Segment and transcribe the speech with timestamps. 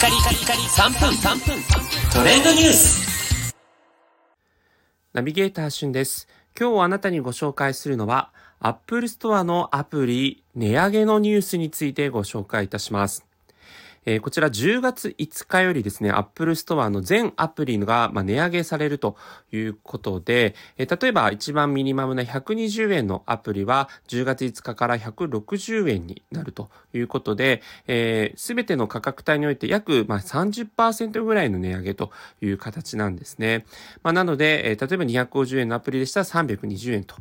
[0.00, 1.62] カリカリカリ3分3分
[2.10, 3.54] トレンドニュース
[5.12, 6.26] ナビゲーターしゅんです。
[6.58, 13.26] 今日あなたにご紹介するのは、Apple Store のアプリ値上げのニュースについてご紹介いたします。
[14.06, 19.16] えー、こちら10月5日よりですね、Apple Store の全アプリが、まあ、値上げされると
[19.52, 32.10] いうことで、えー、例えば一番ミニマムな120円のアプリは10月5日から160円になるということで、す、えー、べ、ての価格帯において約、まあ、30%ぐらいの値上げと
[32.40, 33.66] いう形なんですね。
[34.02, 37.16] まあ、なので、えー、例えば250円のアプリでしたら320円と。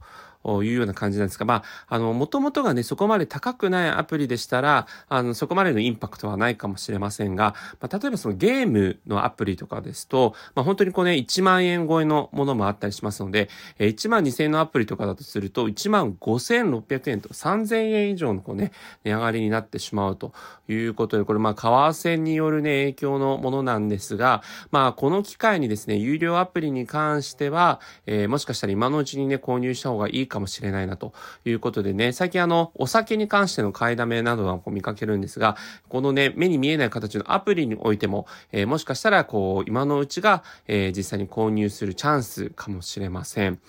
[0.45, 13.49] いうような感じなんですが、まあ、あの、もともとがね、そこまで高くないアプリでしたら、あの、そこまでのインパクトはないかもしれませんが、まあ、例えばそのゲームのアプリとかですと、まあ、本当にこうね、1万円超えのものもあったりしますので、
[13.79, 18.71] 1万2000円のアプリとかだとすると、1万5600円と3000円以上のこうね、
[19.03, 20.33] 値上がりになってしまうと
[20.67, 31.13] いうことで、これまあ、為替によるね、影響のものなんですが、まあ、この機会にですね、有料アプリに関しては、えー、もしかしたら今のうちにね、購入した方がいいかもしれないなと
[31.43, 35.57] いうことでね、最近あの、お酒に関しての買いだめなどはこう見かけるんですが、
[35.89, 43.59] このね、目に見えない形のアプリにおいても、えー、もしかしたらこう、今のうちが、えー、実際に購入するチャンスかもしれません。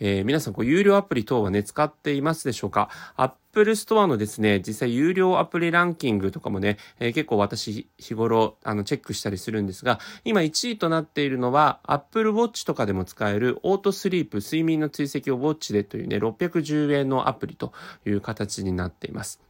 [0.00, 2.90] えー、皆さんこう、有料アプリ等はね、使っていますでしょうか？
[3.56, 17.72] Apple Store のですね、実際有料アプリランキングとかもね、えー、結構私日頃あのチェックしたりするんですが、今1位となっているのは Apple Watch とかでも使えるオートスリープ睡眠の追跡をウォッチでというね、610円のアプリと
[18.04, 19.40] いう形になっています。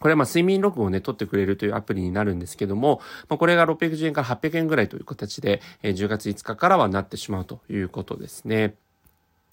[0.00, 8.74] これはまあ睡眠録音をね、取ってくれるというアプリになるんですけども、まあ、これが610円から800円ぐらいという形で、えー、10月5日からはなってしまうということですね。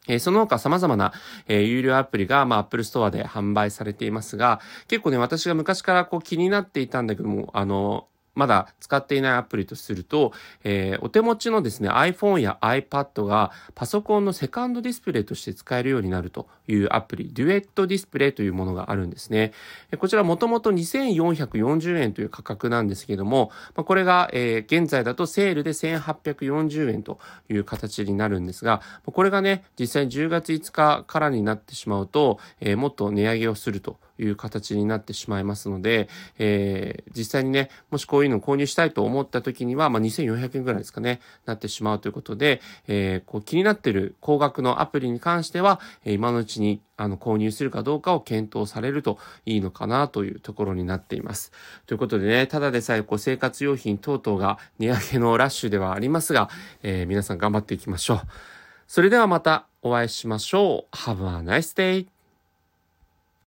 [0.07, 1.13] えー、その他様々な、
[1.47, 10.33] えー、有料アプリが、まあ、Apple Store で販売されていますが、結構ね、私が昔からこう気になっていたんだけども、あの、まだ使っていないアプリとすると、
[10.63, 19.53] えー、お手持ちのですね、iPhone や iPad がパソコンのセカンドディスプレイとして使えるようになるというアプリ、デュエットディスプレイというものがあるんですね。
[19.97, 51.51] こちらもともと2440円という価格なんですけども、これが、えー、現在だとセールで1840円という形になるんですが、これがね、実際10月5日からになってしまうと、えー、もっと値上げをするという形になってしまいますので、えー、実際にね、もしこういうのを購入したいと思った時には、まあ、2400円ぐらいですかね、なってしまうということで、えー、こう気になっている高額のアプリに関しては、え今のうちにあの購入するかどうかを検討されるといいのかなというところになっています。
[51.85, 56.49] ということでね、ただでさえこう生活用品等々が値上げのラッシュではありますが、
[56.83, 58.21] えー、皆さん頑張っていきましょう。
[58.87, 60.95] それではまたお会いしましょう。
[60.95, 62.14] Have a nice day!